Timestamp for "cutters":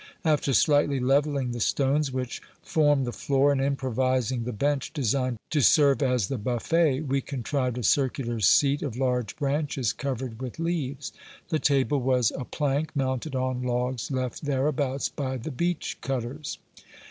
16.01-16.57